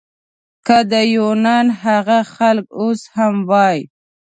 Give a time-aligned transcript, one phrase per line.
[0.65, 3.79] که د یونان هغه خلک اوس هم وای.